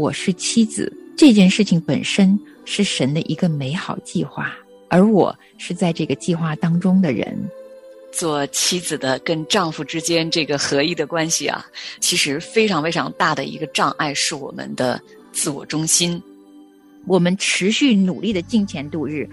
[0.00, 4.50] 我是妻子这件事情本身是神的一个美好计划，
[4.88, 7.38] 而我是在这个计划当中的人。
[8.10, 11.66] 做妻子的跟丈夫之间这个合一的关系啊，
[12.00, 14.98] 其实非常非常大的一个障碍是我们的
[15.32, 16.20] 自我中心。
[17.06, 19.28] 我们持续努力的金钱度日，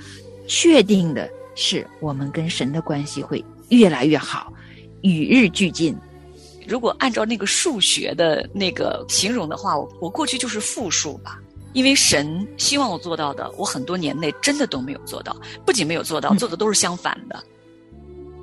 [0.47, 4.52] 确定的是我们跟神的关系会越来越好，
[5.02, 5.96] 与日俱进。
[6.67, 11.39] 如果按照那个数学的那个形容的话，我我过去就是负数吧，
[11.71, 15.33] 因为神希望我做到的，我很多年内真的都没有做到，
[15.65, 17.41] 不仅没有做到，做的都是相反的。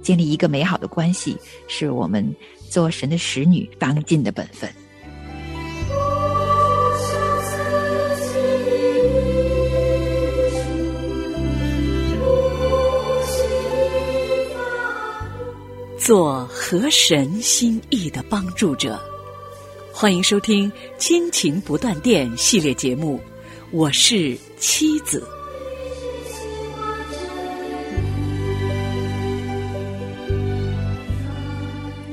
[0.02, 1.37] 建立一个美好的关系，
[1.69, 2.34] 是我们
[2.70, 4.72] 做神的使女当尽的本分。
[15.98, 18.98] 做合神心意的帮助者，
[19.93, 23.21] 欢迎收听《亲情不断电》系列节目。
[23.71, 25.23] 我是妻子。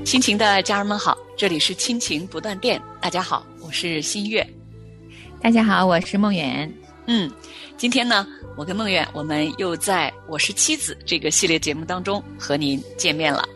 [0.04, 2.80] 亲情的家人们好，这里是亲情不断电。
[3.00, 4.46] 大家好，我是新月。
[5.42, 6.70] 大家好，我是梦远。
[7.06, 7.32] 嗯，
[7.78, 8.28] 今天呢，
[8.58, 13.48] 我跟梦远，我们又在《我是妻子》这个系列节目当中和您见面了。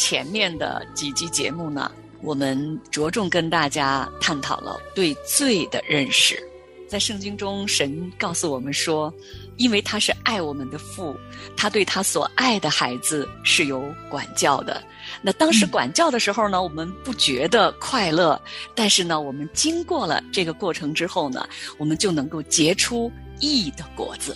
[0.00, 6.42] 前面的几集节目呢，我们着重跟大家探讨了对罪的认识。
[6.88, 9.12] 在圣经中，神告诉我们说，
[9.58, 11.14] 因为他是爱我们的父，
[11.54, 14.82] 他对他所爱的孩子是有管教的。
[15.20, 18.40] 那当时管教的时候呢，我们不觉得快乐，
[18.74, 24.34] 但是呢，我们经过了这个过程之后呢，我们就能够结出义的果子。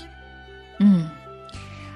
[0.78, 1.10] 嗯，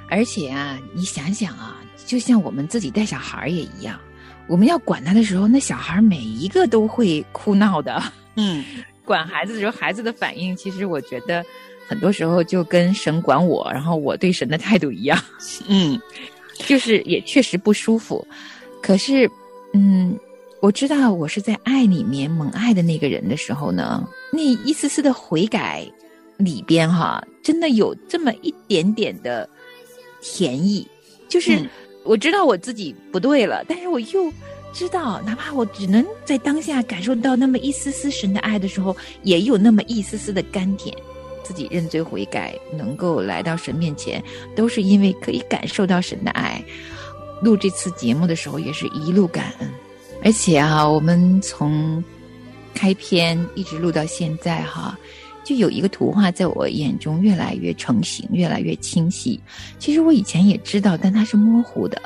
[0.08, 3.98] 而且啊，你想想啊，就像我们自己带小孩也一样，
[4.46, 8.02] 我们要管他的时候，那小孩每一个都会哭闹的。
[8.36, 8.64] 嗯，
[9.04, 11.44] 管孩子的时候，孩子的反应，其实我觉得
[11.86, 15.22] 很多时候就跟神管我，然后我对神的态度一样。
[15.68, 16.00] 嗯，
[16.66, 18.26] 就是也确实不舒服。
[18.82, 19.28] 可是，
[19.74, 20.18] 嗯，
[20.60, 25.86] 我知道我是在爱里面猛爱的那个人的时候呢，那一丝丝的悔改
[26.36, 29.48] 里边哈，真的有这么一点点的
[30.22, 30.86] 甜意。
[31.28, 31.68] 就是
[32.08, 34.32] 我知道我自己不对了，但是我又
[34.72, 40.96] 知道，哪怕我只能在当下感受到那么一丝丝神的爱的时候，也有那么一丝丝的甘甜。
[41.44, 44.22] 自己认罪悔改，能够来到神面前，
[44.54, 46.62] 都是因为可以感受到神的爱。
[47.42, 49.70] 录这次节目的时候，也是一路感恩，
[50.24, 52.02] 而且啊，我们从
[52.74, 54.98] 开篇一直录到现在哈，
[55.48, 59.40] 就有一个图画在我眼中越来越成型，越来越清晰。
[59.78, 61.98] 其实我以前也知道，但它是模糊的，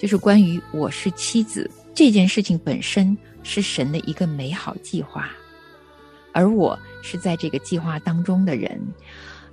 [0.00, 5.28] 就是关于我是妻子这件事情本身是神的一个美好计划，
[6.32, 8.80] 而我是在这个计划当中的人。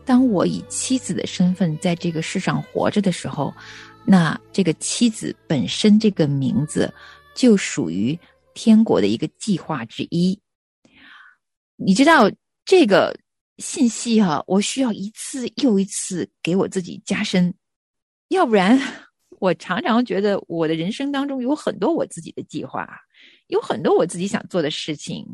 [0.05, 3.53] 当我以妻子的身份在这个世上活着的时候。
[4.05, 6.93] 那这个妻子本身这个名字，
[7.33, 8.19] 就属于
[8.53, 10.37] 天国的一个计划之一。
[11.77, 12.29] 你知道
[12.65, 13.17] 这个
[13.63, 17.53] 信息哈，我需要一次又一次给我自己加深，
[18.27, 18.77] 要不然
[19.39, 22.87] 我常常觉得我的人生当中有很多我自己的计划，
[23.47, 25.25] 有很多我自己想做的事情，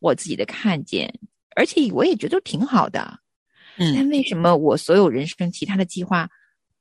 [0.00, 1.12] 我自己的看见，
[1.54, 3.20] 而且我也觉得挺好的。
[3.78, 6.28] 嗯，但为什么我所有人生其他的计划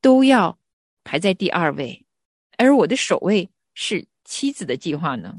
[0.02, 0.58] 都要？
[1.08, 2.04] 排在第二位，
[2.58, 5.36] 而我的首位是妻子的计划呢。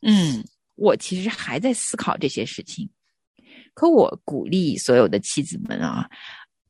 [0.00, 0.42] 嗯，
[0.76, 2.88] 我其实还在思考这些事情。
[3.80, 6.06] 可我鼓励所有的妻子们啊，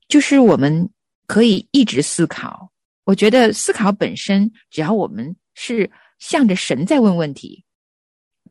[0.06, 0.88] 就是我们
[1.26, 2.70] 可以一直思考。
[3.02, 7.64] 我觉得思考本身，只要我们是向着神在问问题，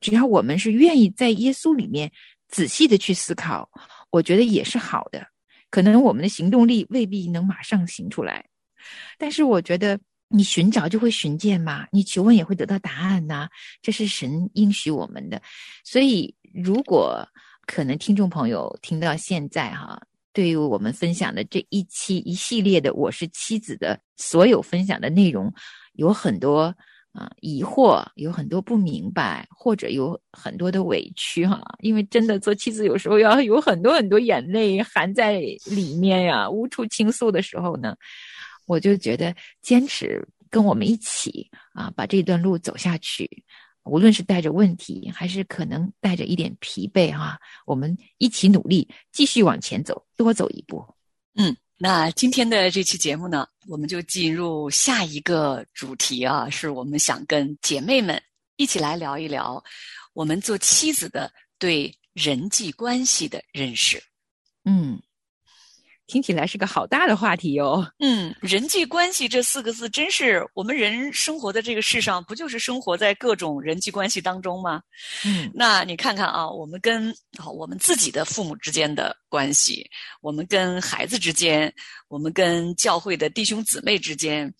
[0.01, 2.11] 只要我们是愿意在耶稣里面
[2.49, 3.69] 仔细的去思考，
[4.09, 5.25] 我觉得也是好的。
[5.69, 8.45] 可能我们的行动力未必能马上行出来。
[9.17, 9.97] 但是我觉得，
[10.27, 13.47] 你寻找就会寻见嘛，你求问也会得到答案呐，
[13.81, 15.41] 这是神应许我们的。
[15.85, 17.25] 所以，如果
[17.69, 20.01] 可能，听众朋友听到现在哈，
[20.33, 25.53] 对于我们分享的这一期一系列的《我是妻子》的所有分享的内容，
[25.93, 26.75] 有很多
[27.13, 35.33] 啊疑惑，有很多不明白，或者有很多的委屈哈，因为真的做妻子有时候要有很多很多眼泪含在
[35.65, 37.95] 里面呀，无处倾诉的时候呢。
[38.65, 43.27] 我就觉得坚持跟我们一起啊，把这段路走下去，
[43.89, 50.85] 无论是带着问题，还是可能带着一点疲惫哈，我们一起努力，继续往前走，多走一步。
[51.35, 58.21] 嗯，那今天的这期节目呢，我们就进入下一个主题啊，是我们想跟姐妹们
[58.57, 59.63] 一起来聊一聊，
[60.13, 64.01] 我们做妻子的对人际关系的认识。
[64.65, 65.01] 嗯，
[66.09, 67.87] 听起来是个好大的话题哦。
[67.99, 74.81] 嗯，人际关系这四个字，真是我们人生活的这个世上，不就是生活在各种人际关系当中吗？
[75.23, 79.87] 嗯那你看看啊，我们跟啊我们自己的父母之间的关系，
[80.19, 81.71] 我们跟孩子之间，
[82.07, 84.51] 我们跟教会的弟兄姊妹之间，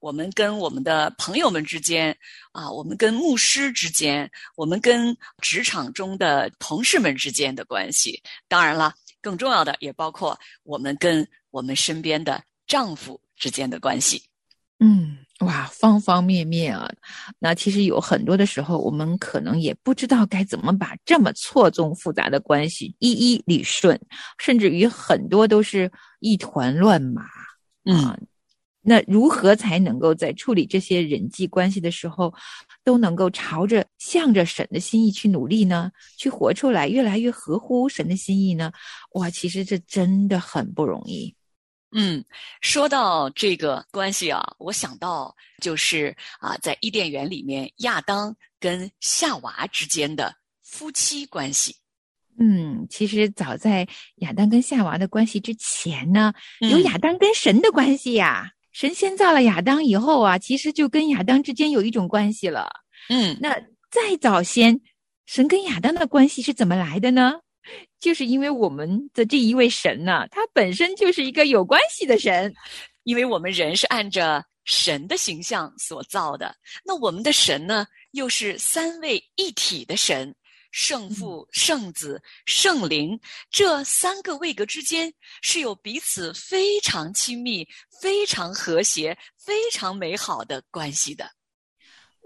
[0.00, 2.14] 我们跟我们的朋友们之间，
[2.52, 8.92] 啊，我们跟牧师之间，我们跟职场中的同事们之间的关系，当然了，
[9.28, 14.22] 更重要的也包括我们跟我们身边的丈夫之间的关系。
[14.80, 16.90] 嗯，哇，方方面面啊。
[17.38, 24.00] 那其实有很多的时候，我们可能也不知道该怎么把这么错综复杂的关系一一理顺，
[24.38, 27.22] 甚至于很多都是一团乱麻。
[27.84, 28.18] 啊，
[28.80, 32.32] 那如何才能够在处理这些人际关系的时候，
[32.88, 35.92] 都能够朝着向着神的心意去努力呢？
[36.16, 38.72] 去活出来，越来越合乎神的心意呢？
[39.12, 41.34] 哇，其实这真的很不容易。
[41.92, 42.24] 嗯，
[42.62, 51.76] 说到这个关系啊，我想到就是啊，在伊甸园里面，亚当跟夏娃之间的夫妻关系。
[52.38, 53.86] 嗯，其实早在
[54.20, 58.50] 亚当跟夏娃的关系之前呢，有嗯亚当跟神的关系呀。
[58.78, 62.68] 神仙造了亚当以后啊，其实就跟亚当之间有一种关系了。
[63.08, 63.52] 嗯那
[63.90, 64.80] 再早先，
[65.26, 67.40] 神跟亚当的关系是怎么来的呢？
[67.98, 72.54] 就是因为我们的这一位神呢、他本身就是一个有关系的神。
[73.02, 76.54] 因为我们人是按着神的形象所造的，
[76.84, 80.32] 那我们的神呢，又是三位一体的神，
[80.70, 83.18] 圣父、圣子、圣灵
[83.50, 85.12] 这三个位格之间
[85.42, 87.66] 是有彼此非常亲密、
[88.00, 91.30] 非常和谐、非常美好的关系的。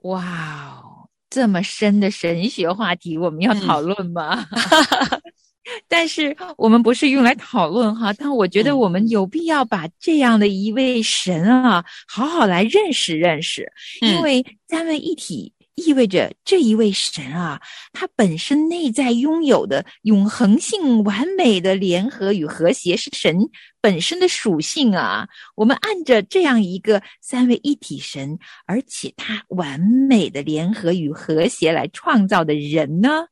[0.03, 3.61] 哇哦，这么深的神学话题，我们要嗯。
[3.61, 4.47] 讨论吗？
[5.87, 8.79] 但是我们不是用来讨论哈，但我觉得嗯。
[8.79, 14.23] 我们有必要把这样的一位神啊，好好来认识认识，因嗯。
[14.23, 15.53] 为三位一体
[15.87, 17.61] 意味着这一位神啊，
[17.93, 23.37] 他本身内在拥有的永恒性、完美的联合与和谐，是神
[23.81, 25.29] 本身的属性啊。
[25.55, 33.27] 我们按着这样一个三位一体神，而且他完美的联合与和谐来创造的人呢，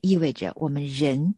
[0.00, 1.34] 意味着我们人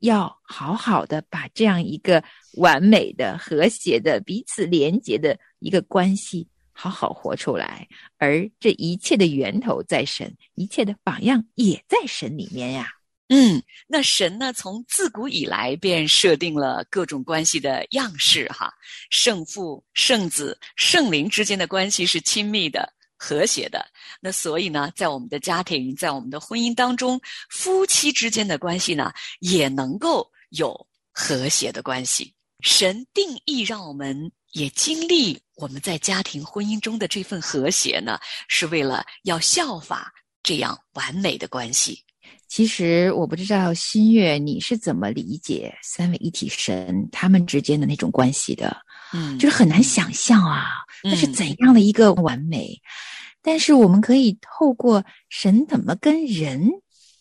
[0.00, 2.22] 要好好的把这样一个
[2.58, 7.88] 完美的、和谐的、彼此连结的一个关系好好活出来。
[8.18, 12.90] 而这一切的源头在神，一切的榜样也在神里面呀。
[13.28, 18.70] 嗯，那神呢，从自古以来便设定了各种关系的样式哈，
[19.08, 23.82] 圣父、圣子、圣灵之间的关系是亲密的、和谐的。
[24.20, 27.18] 那所以呢，在我们的家庭，在我们的婚姻当中，
[27.48, 29.10] 夫妻之间的关系呢，
[29.40, 32.34] 也能够有和谐的关系。
[32.60, 38.18] 神定义让我们也经历我们在家庭婚姻中的这份和谐呢，
[38.48, 40.12] 是为了要效法
[40.42, 42.00] 这样完美的关系。
[42.48, 48.76] 其实我不知道新月你是怎么理解三位一体神他们之间的那种关系的，
[49.12, 50.70] 嗯就是很难想象啊，
[51.02, 52.80] 那是嗯怎样的一个完美？
[53.42, 56.68] 但是我们可以透过神怎么跟人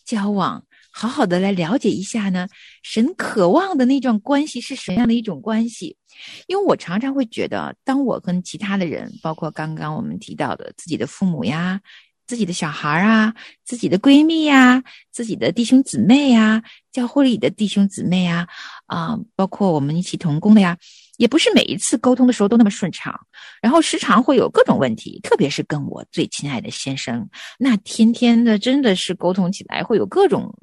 [0.05, 2.47] 交往，好好的来了解一下呢？
[2.83, 5.97] 神渴望的那种关系是什么样的一种关系？
[6.45, 11.81] 因为我常常会觉得，当我跟其他的人，包括刚刚我们提到的自己的父母呀、
[12.27, 13.33] 自己的小孩啊、
[13.65, 18.47] 自己的闺蜜呀、自己的弟兄姊妹呀、教会里的弟兄姊妹呀，
[18.85, 20.77] 啊、包括我们一起同工的呀，
[21.17, 23.19] 也不是每一次沟通的时候都那么顺畅，
[23.63, 30.55] 然后时常会有各种问题，特别是跟我最亲爱的先生，那天天的真的是沟通起来会有各种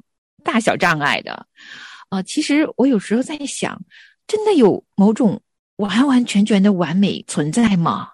[0.43, 1.47] 大小障碍的。
[2.09, 3.81] 啊、其实我有时候在想，
[4.27, 5.41] 真的有某种
[5.77, 8.09] 完完全全的完美存在吗？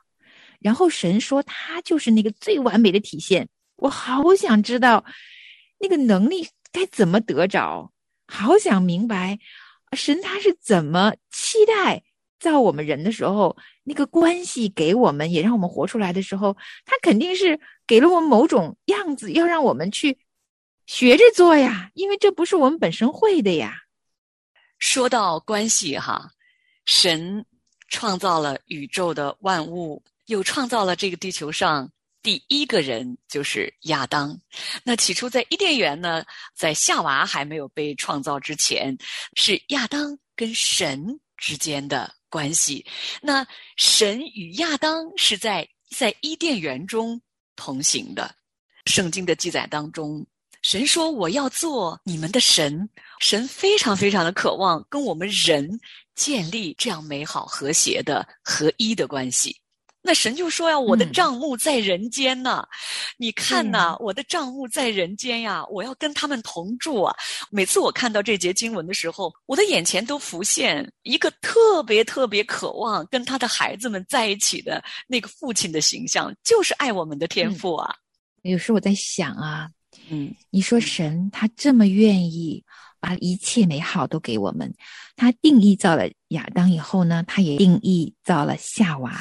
[0.60, 5.05] 然后神说他就是那个最完美的体现，我好想知道
[5.79, 7.91] 那个能力该怎么得着，
[8.27, 9.39] 好想明白
[9.93, 12.03] 神他是怎么期待
[12.39, 16.55] 造我们人的时候，那个关系给我们，也让我们活出来的时候，
[16.86, 20.17] 他肯定是给了我们某种样子，要让我们去
[20.88, 23.84] 学着做呀，因为这不是我们本身会的呀。
[24.79, 26.32] 说到关系哈，
[26.86, 27.46] 神
[27.89, 31.91] 创造了宇宙的万物，又创造了这个地球上
[32.24, 34.39] 第一个人，就是亚当。
[34.84, 36.24] 那起初在伊甸园呢，
[36.56, 38.98] 在夏娃还没有被创造之前，
[39.36, 42.86] 是亚当跟神之间的关系。
[43.22, 47.22] 那神与亚当是在在伊甸园中
[47.58, 48.34] 同行的。
[48.86, 50.25] 圣经的记载当中，
[50.67, 52.89] 神说：“我要做你们的神。”
[53.24, 55.79] 神非常非常的渴望跟我们人
[56.13, 59.55] 建立这样美好和谐的合一的关系。
[60.01, 62.67] 那神就说呀：“我的账目在人间呢，
[63.15, 67.15] 你看呐，我的账目在人间呀，我要跟他们同住啊。”
[67.50, 77.95] 每次我看到这节经文的时候，我的眼前都浮现一个特别特别渴望跟他的孩子们在一起的那个父亲的形象，就是爱我们的天赋啊。
[78.41, 79.69] 有时候我在想啊。
[80.09, 82.63] 嗯，你说神他这么愿意
[82.99, 84.73] 把一切美好都给我们，
[85.15, 89.11] 他定义造了亚当以后呢，他也定义造了夏娃，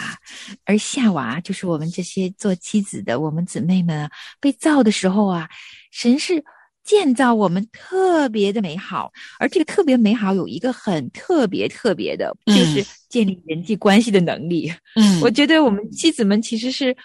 [0.65, 5.49] 而夏娃就是我们这些做妻子的我们姊妹们啊，被造的时候啊，
[5.91, 6.43] 神是
[6.85, 14.73] 建造我们特别的美好，而这个特别美好有一个很特别特别的，就是建立人际关系的能力。
[14.95, 16.97] 嗯，我觉得我们妻子们其实是。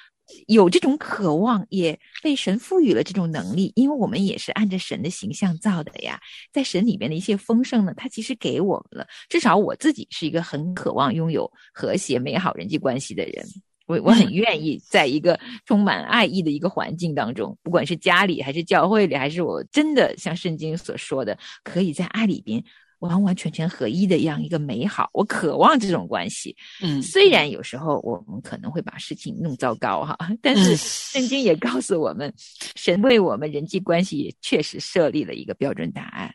[0.47, 6.19] 有这种渴望，也被神赋予了这种能力，因为我们也是按着神的形象造的呀。
[6.51, 9.07] 在神里边的一些丰盛呢，他其实给我们了。
[9.29, 13.45] 至少我自己是一个很渴望拥有和谐美好人际关系的人，
[13.87, 22.63] 我我很愿意在一个充满爱意的一个环境当中，不管是家里还是教会里，还是我真的像圣经所说的，可以在爱里边。
[23.01, 26.55] 完完全全合一的这样一个美好，我渴望这种关系。
[26.81, 32.33] 嗯，虽然有时候我们可能会把事情弄糟糕哈， 但是圣经也告诉我们，
[32.75, 36.33] 神为我们人际关系也确实设立了一个标准答案，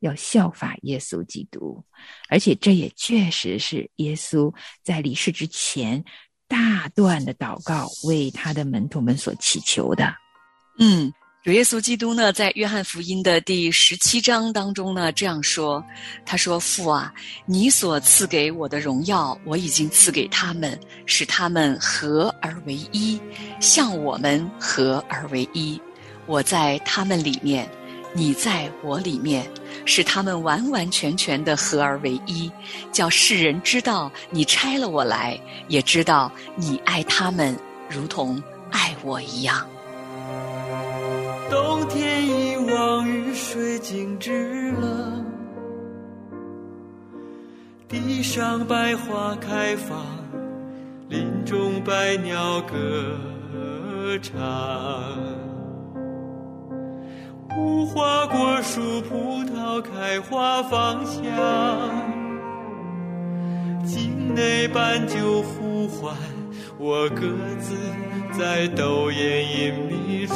[0.00, 1.82] 要效法耶稣基督，
[2.28, 6.04] 而且这也确实是耶稣在离世之前
[6.46, 10.14] 大段的祷告为他的门徒们所祈求的。
[10.78, 11.12] 嗯。
[11.44, 15.84] 主耶稣基督呢，在约翰福音的第十七章当中呢，这样说
[16.24, 17.12] ：“他说，父啊，
[17.44, 23.20] 你所赐给我的荣耀，我已经赐给他们，使他们合而为一，
[23.60, 25.78] 像我们合而为一。
[26.24, 27.68] 我在他们里面，
[28.14, 29.46] 你在我里面，
[29.84, 32.50] 使他们完完全全的合而为一，
[32.90, 37.54] 叫世人知道你差了我来，也知道你爱他们，
[37.90, 39.68] 如同爱我一样。”
[41.54, 45.24] 冬天一望雨水静止了，
[47.88, 50.04] 地上百花开放，
[51.08, 52.76] 林中百鸟歌
[54.20, 54.36] 唱。
[57.56, 61.22] 无花果树葡萄开花芳香，
[63.86, 66.16] 境内斑鸠呼唤，
[66.78, 67.20] 我各
[67.60, 67.76] 自
[68.36, 70.34] 在斗艳隐秘处。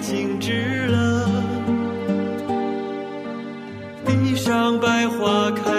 [0.00, 1.28] 静止了。
[4.06, 5.69] 地上百花开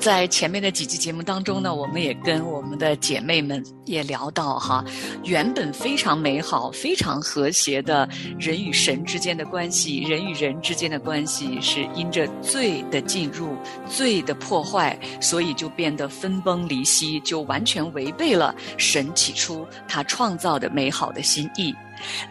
[0.00, 4.82] 在前面的几期节目当中呢，我们也跟我们的姐妹们也聊到哈，
[5.24, 13.54] 原本非常美好、非常和谐的人与神之间的关系，人与人之间的关系，是因着罪的进入、
[13.86, 21.74] 罪的破坏，所以就变得分崩离析，就完全违背了神起初他创造的美好的心意。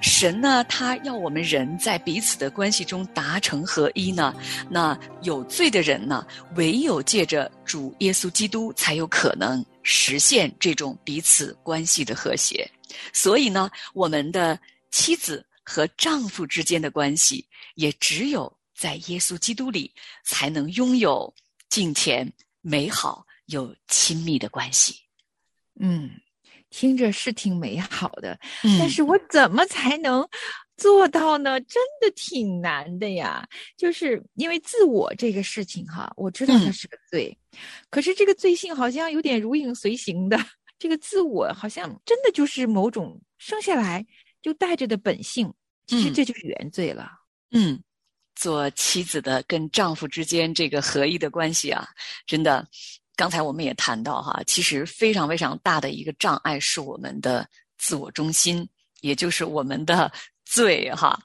[0.01, 4.35] 神呢，他要我们人在彼此的关系中达成合一呢。
[4.69, 12.69] 那有罪的人呢，唯有借着主耶稣基督，才有可能实现这种彼此关系的和谐。
[13.13, 14.59] 所以呢，我们的
[14.91, 19.93] 妻子和丈夫之间的关系，也只有在耶稣基督里，
[20.23, 21.31] 才能拥有
[21.69, 24.95] 敬虔、美好又亲密的关系。
[25.79, 26.09] 嗯，
[26.69, 30.27] 听着是挺美好的，嗯但是我怎么才能
[30.77, 31.59] 做到呢？
[31.61, 33.47] 真的挺难的呀。
[33.75, 37.37] 就是因为自我这个事情哈，我知道它嗯是个罪，
[37.89, 40.37] 可是这个罪性好像有点如影随形的。
[40.77, 44.05] 这个自我好像真的就是某种生下来
[44.41, 45.53] 就带着的本性，
[45.87, 47.11] 其实嗯这就是原罪了。
[47.51, 47.81] 嗯，
[48.35, 51.85] 做妻子的跟丈夫之间这个合一的关系啊，
[52.25, 52.65] 真的，
[53.19, 57.45] 刚才我们也谈到哈，其实非常非常大的一个障碍是我们的
[57.77, 58.65] 自我中心，
[59.01, 60.09] 也就是我们的
[60.47, 61.19] 罪哈。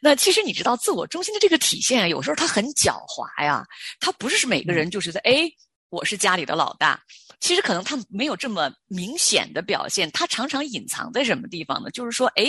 [0.00, 3.66] 那其实你知道，自我中心的这个体现啊，有时候它很狡猾呀，
[3.98, 5.50] 它不是每个人就觉得哎，
[5.88, 7.02] 我是家里的老大。
[7.40, 11.90] 其实可能他没有这么明显的表现，他常常隐藏在什么地方呢？
[11.90, 12.48] 就是说，哎，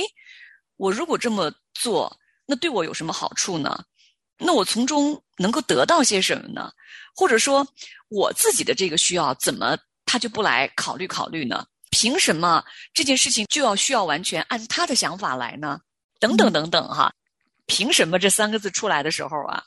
[0.78, 3.84] 我如果这么做，那对我有什么好处呢？
[4.44, 6.72] 那我从中能够得到些什么呢？
[7.16, 7.68] 或者说，
[8.10, 11.66] 我自己的这个需要怎么他就不来考虑考虑呢？
[11.92, 15.80] 凭什么这件事情就要需要完全按他的想法来呢？
[16.20, 17.14] 等等等等哈，
[17.66, 19.62] 凭什么这三个字出来的时候啊，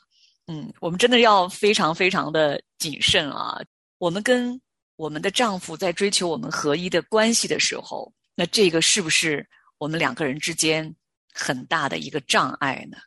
[0.47, 3.61] 嗯，我们真的要非常非常的谨慎啊。
[3.99, 4.59] 我们跟
[4.95, 10.93] 我们的丈夫在追求我们合一的关系的时候，那这个是不是我们两个人之间
[11.33, 12.97] 很大的一个障碍呢？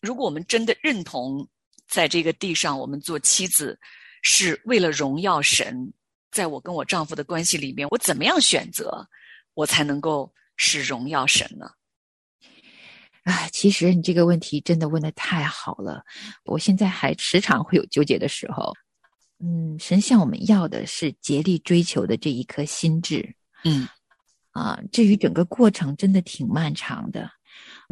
[0.00, 1.46] 如果我们真的认同，
[1.88, 3.78] 在这个地上我们做妻子
[4.22, 5.92] 是为了荣耀神，
[6.30, 9.08] 在我跟我丈夫的关系里面，我怎么样选择，
[9.54, 11.70] 我才能够是荣耀神呢？
[13.24, 16.04] 啊，其实你这个问题真的问的太好了，
[16.44, 18.72] 我现在还时常会有纠结的时候。
[19.38, 23.86] 嗯，神向我们要的是竭力追求的这一颗心智嗯
[24.52, 24.80] 啊。
[24.90, 27.30] 至于整个过程，真的挺漫长的，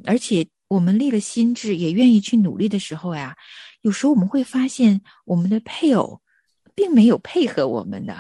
[0.07, 3.37] 而且我们立了心智，也愿意去努力的时候呀，
[3.83, 6.21] 有时候我们会发现我们的配偶
[6.75, 8.17] 并没有配合我们的，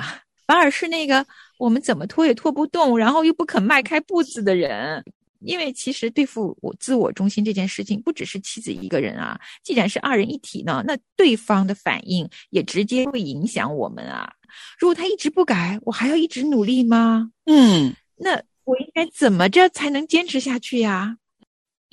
[0.46, 1.26] 反而是那个
[1.58, 5.02] 我们怎么拖也拖不动，然后又不肯迈开步子的人。
[5.40, 9.38] 因为其实对付我自我中心这件事情，不只是妻子一个人啊。
[9.62, 14.32] 既然是二人一体呢，那对方的反应也直接会影响我们啊。
[14.78, 17.30] 如果他一直不改，我还要一直努力吗？
[17.46, 21.18] 嗯那我应该怎么着才能坚持下去呀？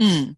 [0.03, 0.35] 嗯，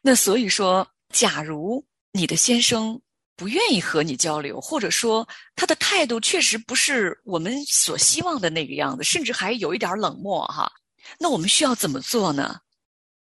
[0.00, 2.98] 那所以说，假如你的先生
[3.36, 10.72] 不愿意和你交流，或者说他的态度确实不是我们所希望的那个样子，甚至还有一点冷漠哈。
[11.18, 12.58] 那我们需要怎么做呢？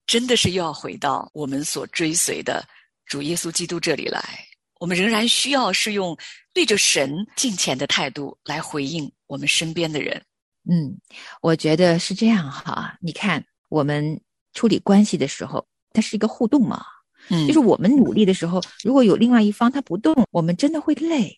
[0.09, 2.67] 真的是又要回到我们所追随的
[3.07, 4.45] 主耶稣基督这里来。
[4.81, 6.17] 我们仍然需要是用
[6.53, 10.21] 对着神敬虔的态度来回应我们身边的人。
[10.69, 10.99] 嗯，
[11.41, 12.99] 我觉得是这样哈。
[13.01, 14.21] 你看，我们
[14.53, 16.85] 处理关系的时候，它是一个互动嘛。
[17.29, 21.37] 嗯就是我们努力的时候，如果有另外一方他不动，我们真的会累。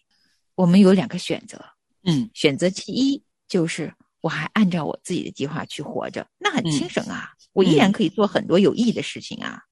[0.55, 1.65] 我们有两个选择，
[2.03, 9.63] 嗯选择其一就是我还按照我自己的计划去活着，那很轻省啊，我依然可以做很多有意义的事情啊。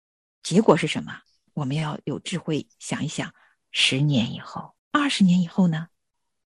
[0.43, 1.13] 结果是什么？
[1.53, 3.31] 我们要有智慧想一想，
[3.71, 5.89] 十年以后、二十年以后呢？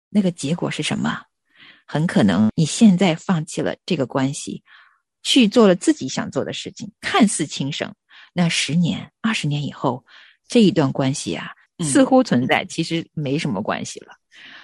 [0.10, 1.24] 那个结果是什么？
[1.86, 4.64] 很可能你现在放弃了这个关系，
[5.24, 7.94] 去做了自己想做的事情，看似轻省。
[8.34, 10.06] 那十年、二十年以后，
[10.48, 14.14] 这一段关系啊，似乎存在，其实没什么关系了。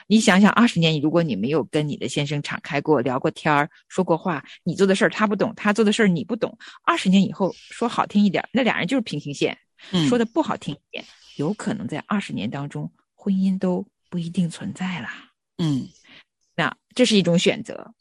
[0.08, 9.54] 你想想，二十年，如果你没有跟你的先生敞开过、聊过天儿、说过话，你做的事儿他不懂，他做的事儿你不懂，二十年以后，说好听一点，那俩人就是平行线；
[10.08, 11.04] 说的不好听一点，
[11.38, 15.10] 有可能在二十年当中，婚姻都不一定存在了。
[15.58, 15.88] 嗯，
[16.56, 17.94] 那这是一种选择，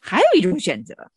[0.00, 1.10] 还有一种选择，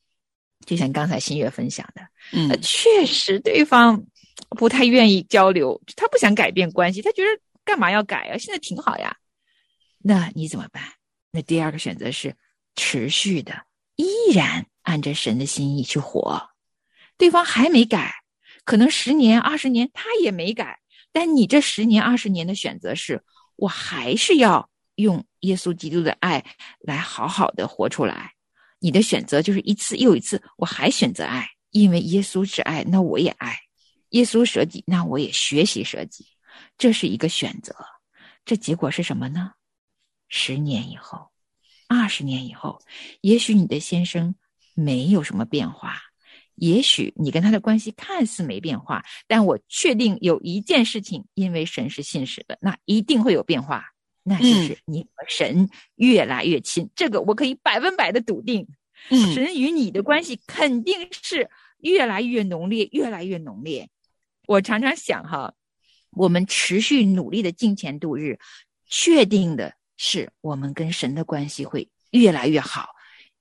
[0.65, 2.01] 就像刚才新月分享的，
[2.33, 4.03] 嗯呃，确实对方
[4.51, 7.29] 不太愿意交流，他不想改变关系，他觉得
[7.65, 8.37] 干嘛要改啊？
[8.37, 9.15] 现在挺好呀。
[9.97, 10.83] 那你怎么办？
[11.31, 12.35] 那第二个选择是
[12.75, 13.63] 持续的，
[13.95, 16.49] 依然按着神的心意去活。
[17.17, 18.13] 对方还没改，
[18.63, 20.79] 可能十年、二十年他也没改，
[21.11, 23.21] 但你这十年、二十年的选择是，
[23.55, 26.45] 我还是要用耶稣基督的爱
[26.79, 28.33] 来好好的活出来。
[28.79, 33.53] 你的选择就是一次又一次，我还选择爱，因为耶稣是爱，那我也爱；
[34.09, 36.25] 耶稣舍己，那我也学习舍己。
[36.77, 37.75] 这是一个选择，
[38.45, 39.51] 这结果是什么呢？
[40.27, 41.29] 十年以后，
[41.87, 42.81] 二十年以后，
[43.21, 44.35] 也许你的先生
[44.75, 45.99] 没有什么变化，
[46.55, 53.85] 也许你跟他的关系看似没变化，但我确定有一件事情，因为神是信实的，那一定会有变化，
[54.29, 56.87] 那就是你和神越来越亲。
[56.95, 58.67] 这个我可以百分百的笃定，
[59.09, 63.89] 嗯神与你的关系肯定是越来越浓烈，越来越浓烈。
[64.45, 65.55] 我常常想哈，
[66.11, 68.37] 我们持续努力的金钱度日，
[68.87, 72.89] 确定的是我们跟神的关系会越来越好，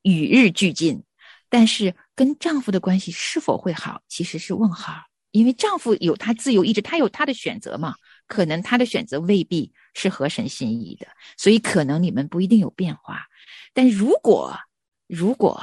[0.00, 1.04] 与日俱进。
[1.50, 7.94] 但是跟丈夫的关系是否会好，其实是问号，因为丈夫有他自由意志，他有他的选择嘛，
[8.26, 13.26] 可能他的选择未必是合神心意的，所以可能你们不一定有变化。
[13.72, 14.58] 但如果
[15.06, 15.62] 如果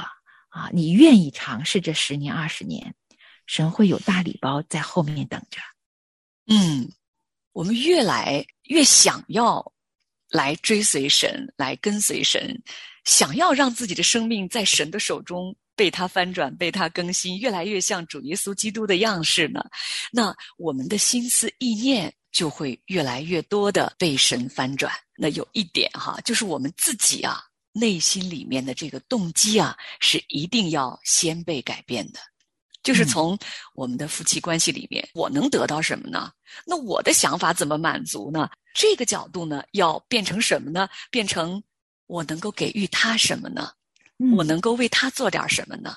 [0.49, 2.95] 啊，你愿意尝试这十年二十年，
[3.45, 5.59] 神会有大礼包在后面等着。
[6.47, 6.89] 嗯，
[7.51, 9.73] 我们越来越想要
[10.29, 12.61] 来追随神，来跟随神，
[13.03, 19.61] 想要让自己的生命在神的手中被他翻转、被他更新，越来越像主耶稣基督的样式呢，
[20.11, 24.91] 那我们的心思意念就会越来越多的被神翻转。
[25.15, 32.19] 那有一点哈，就是我们自己啊，内心里面的这个动机啊，是一定要先被改变的。
[32.83, 33.39] 就是从
[33.73, 36.29] 我们的夫妻关系里面，我能得到什么呢？
[36.67, 38.49] 那我的想法怎么满足呢？
[38.73, 40.89] 这个角度呢，要变成什么呢？
[41.09, 41.63] 变成
[42.07, 43.71] 我能够给予他什么呢？
[44.35, 45.95] 我能够为他做点什么呢？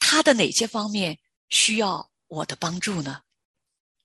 [0.00, 1.16] 他的哪些方面
[1.50, 3.20] 需要我的帮助呢？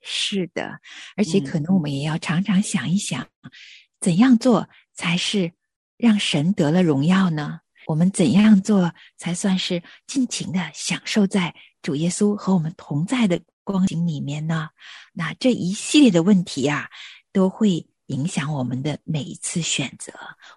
[0.04, 0.80] 是的，
[1.16, 3.26] 而且嗯可能我们也要常常想一想，
[4.00, 5.54] 怎样做才是
[5.98, 7.62] 让神得了荣耀呢？
[7.88, 14.70] 我们怎样做才算是尽情的享受在主耶稣和我们同在的光景里面呢？
[15.14, 16.90] 那这一系列的问题呀、
[17.32, 20.14] 都会影响我们的每一次选择，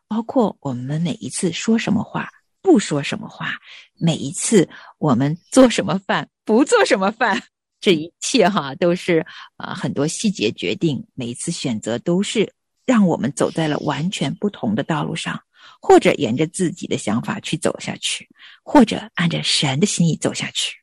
[0.06, 2.28] 包括我们每一次说什么话，
[2.62, 3.58] 不说什么话，
[3.94, 7.42] 每一次我们做什么饭，不做什么饭。
[7.86, 9.24] 这一切哈都是
[9.56, 12.52] 啊、呃很多细节决定，每一次选择都是
[12.84, 15.40] 让我们走在了完全不同的道路上，
[15.80, 18.28] 或者沿着自己的想法去走下去，
[18.64, 20.80] 或者按着神的心意走下去。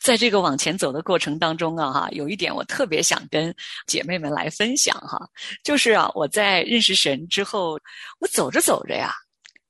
[0.00, 3.52] 在这个往前走的过程当中啊，哈，有一点我特别想跟
[3.88, 5.28] 姐妹们来分享哈，
[5.64, 7.76] 就是啊，我在认识神之后，
[8.20, 9.12] 我走着走着呀，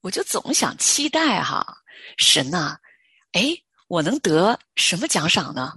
[0.02, 1.66] 我就总想期待哈，
[2.18, 2.76] 神呐、
[3.32, 3.56] 哎，
[3.88, 5.72] 我能得什么奖赏呢？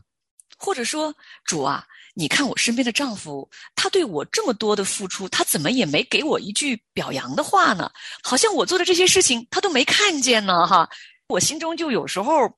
[0.59, 7.89] 或者说，主啊，你看我身边的丈夫，他对我这么多的付出，他怎么也没给我一句表扬的话呢？
[8.21, 10.87] 好像我做的这些事情他都没看见呢，哈，
[11.27, 12.53] 我心中就有时候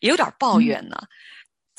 [0.00, 0.96] 也有点抱怨呢。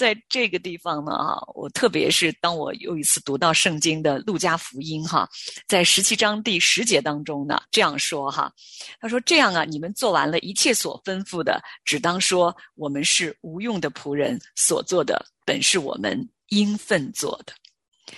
[0.03, 5.25] 在这个地方呢，哈，我特别是当我又一次读到圣经的路加福音，哈，
[5.65, 8.51] 在十七章第十节当中呢，这样说哈，
[8.99, 17.53] 他说：“这样啊，你们做完了一切所吩咐的，只当说我们是无用的仆人，所做的本是我们应分做的。”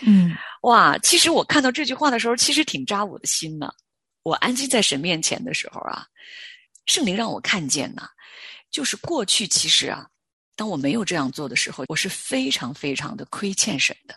[0.01, 3.71] 嗯哇，其实我看到这句话的时候，其实挺扎我的心呢。
[4.23, 6.07] 我安静在神面前的时候啊，
[6.87, 8.07] 圣灵让我看见呢，
[8.71, 10.07] 就是过去其实啊，
[10.55, 14.15] 当我没有这样做的时候，我是非常非常的亏欠神的。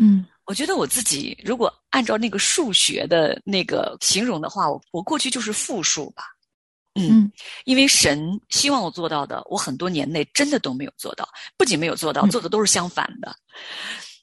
[0.00, 6.24] 嗯我觉得我自己如果按照那个数学的那个形容的话，我我过去就是负数吧。
[6.94, 7.30] 嗯，
[7.64, 13.36] 因为神希望我做到的，我很多年内真的都没有做到，不仅没有做到，嗯做的都是相反的。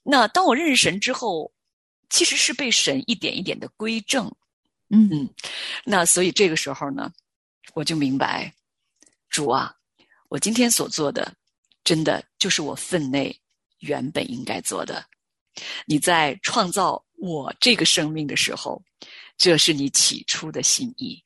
[0.04, 1.52] 那当我认识神之后，
[2.10, 4.26] 其实是被神一点一点的归正。
[4.90, 5.30] 嗯嗯，
[5.86, 7.12] 那所以这个时候呢，
[7.76, 8.54] 我就明白，
[9.30, 9.74] 主啊，
[10.30, 11.34] 我今天所做的，
[11.84, 13.36] 真的就是我分内
[13.80, 15.06] 原本应该做的。
[15.86, 18.82] 你在创造我这个生命的时候，
[19.38, 21.22] 这是你起初的心意。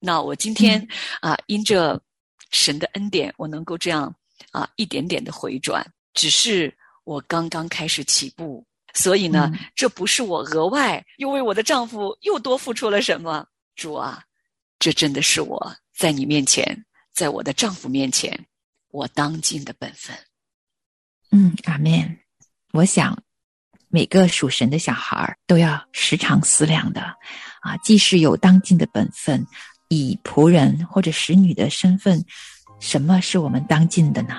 [0.00, 0.84] 那我今天、
[1.20, 2.02] 啊，因着
[2.50, 4.12] 神的恩典，我能够这样
[4.50, 14.24] 啊一点点的回转，只是我刚刚开始起步，所以呢，嗯这不是我额外又为我的丈夫又多付出了什么，主啊，
[14.80, 18.46] 这真的是我在你面前，在我的丈夫面前，
[18.90, 20.16] 我当尽的本分。
[21.30, 22.18] 嗯，阿门。
[22.72, 23.16] 我想，
[23.88, 27.02] 每个属神的小孩儿都要时常思量的
[27.60, 29.46] 啊，既是有当尽的本分，
[29.88, 32.24] 以仆人或者使女的身份，
[32.80, 34.36] 什么是我们当尽的呢？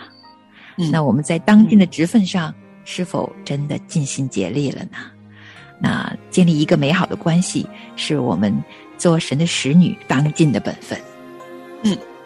[0.78, 2.54] 嗯那我们在当尽的职分上，
[2.86, 4.98] 是否真的尽心竭力了呢？
[5.80, 8.52] 那建立一个美好的关系，是我们
[8.98, 11.00] 做神的使女当尽的本分。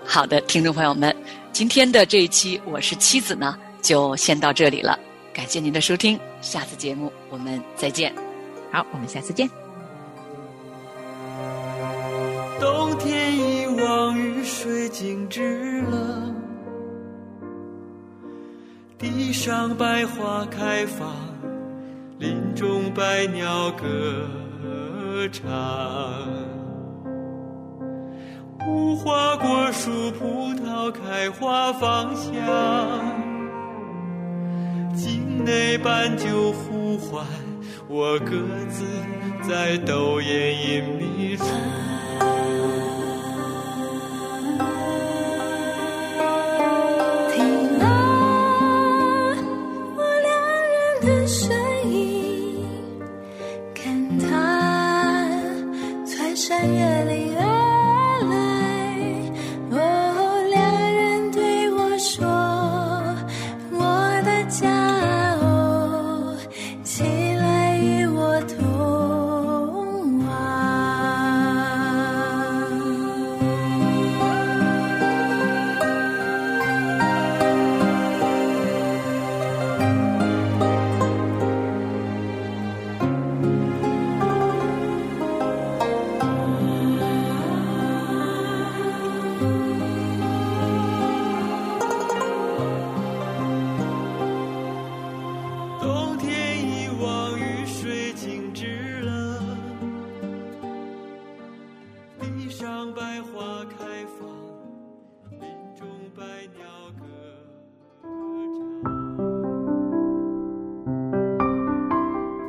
[0.10, 1.13] 好的，听众朋友们，
[1.52, 4.98] 今天的这一期我是妻子呢，就先到这里了。
[5.34, 8.15] 感谢您的收听，下次节目我们再见。
[8.72, 9.50] 好，我们下次见。
[12.58, 16.34] 冬天一望雨水静止了，
[18.98, 21.13] 地上百花开放，
[22.17, 26.37] 林中百鸟歌唱。
[28.67, 32.34] 无花果树葡萄开花芳香，
[34.93, 37.25] 境内斑鸠呼唤，
[37.88, 38.36] 我鸽
[38.69, 38.84] 子
[39.47, 41.45] 在斗艳隐秘处。
[47.34, 47.86] 听啊，
[49.95, 50.30] 我两
[50.73, 51.57] 人的身